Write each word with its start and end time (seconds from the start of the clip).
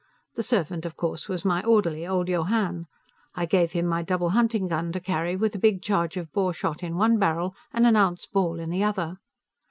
The 0.33 0.41
servant, 0.41 0.83
of 0.87 0.97
course, 0.97 1.29
was 1.29 1.45
my 1.45 1.61
orderly, 1.63 2.07
old 2.07 2.27
Johann; 2.27 2.87
I 3.35 3.45
gave 3.45 3.73
him 3.73 3.85
my 3.85 4.01
double 4.01 4.29
hunting 4.29 4.67
gun 4.67 4.91
to 4.93 4.99
carry, 4.99 5.35
with 5.35 5.53
a 5.53 5.59
big 5.59 5.83
charge 5.83 6.17
of 6.17 6.31
boar 6.33 6.55
shot 6.55 6.81
in 6.81 6.95
one 6.97 7.19
barrel 7.19 7.53
and 7.71 7.85
an 7.85 7.95
ounce 7.95 8.25
ball 8.25 8.59
in 8.59 8.71
the 8.71 8.83
other. 8.83 9.19